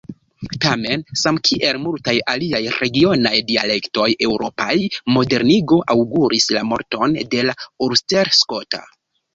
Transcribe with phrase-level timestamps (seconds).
[0.63, 4.73] Tamen, samkiel multaj aliaj regionaj dialektoj eŭropaj,
[5.19, 8.87] modernigo aŭguris la morton de la ulsterskota.